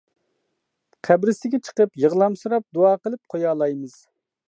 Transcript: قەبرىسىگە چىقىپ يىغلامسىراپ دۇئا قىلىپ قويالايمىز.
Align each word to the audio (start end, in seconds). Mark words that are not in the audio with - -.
قەبرىسىگە 1.09 1.61
چىقىپ 1.69 2.01
يىغلامسىراپ 2.07 2.69
دۇئا 2.79 2.99
قىلىپ 3.05 3.25
قويالايمىز. 3.35 4.05